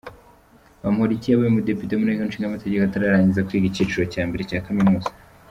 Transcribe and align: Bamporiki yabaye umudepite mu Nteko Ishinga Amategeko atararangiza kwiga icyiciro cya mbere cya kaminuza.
Bamporiki 0.81 1.27
yabaye 1.29 1.49
umudepite 1.51 1.93
mu 1.95 2.05
Nteko 2.07 2.21
Ishinga 2.29 2.47
Amategeko 2.49 2.83
atararangiza 2.83 3.45
kwiga 3.47 3.67
icyiciro 3.67 4.03
cya 4.13 4.23
mbere 4.27 4.43
cya 4.49 4.63
kaminuza. 4.67 5.09